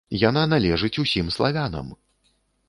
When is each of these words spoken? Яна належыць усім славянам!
Яна 0.29 0.43
належыць 0.53 0.97
усім 1.03 1.29
славянам! 1.37 1.93